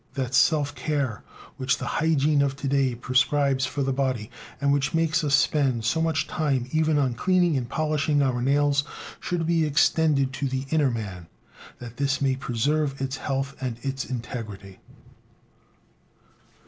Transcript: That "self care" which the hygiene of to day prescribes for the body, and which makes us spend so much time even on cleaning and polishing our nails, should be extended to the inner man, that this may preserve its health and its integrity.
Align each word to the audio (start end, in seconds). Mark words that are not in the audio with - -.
That 0.15 0.33
"self 0.33 0.73
care" 0.73 1.23
which 1.57 1.77
the 1.77 1.85
hygiene 1.85 2.41
of 2.41 2.55
to 2.55 2.67
day 2.67 2.95
prescribes 2.95 3.67
for 3.67 3.83
the 3.83 3.93
body, 3.93 4.31
and 4.59 4.73
which 4.73 4.95
makes 4.95 5.23
us 5.23 5.35
spend 5.35 5.85
so 5.85 6.01
much 6.01 6.25
time 6.25 6.67
even 6.71 6.97
on 6.97 7.13
cleaning 7.13 7.55
and 7.55 7.69
polishing 7.69 8.23
our 8.23 8.41
nails, 8.41 8.83
should 9.19 9.45
be 9.45 9.63
extended 9.63 10.33
to 10.33 10.47
the 10.47 10.65
inner 10.71 10.89
man, 10.89 11.27
that 11.77 11.97
this 11.97 12.19
may 12.19 12.35
preserve 12.35 12.99
its 12.99 13.17
health 13.17 13.55
and 13.61 13.77
its 13.83 14.03
integrity. 14.03 14.79